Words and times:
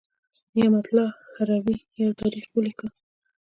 نعمت 0.55 0.85
الله 0.89 1.09
هروي 1.35 1.75
یو 2.01 2.11
تاریخ 2.21 2.45
ولیکه. 2.53 2.87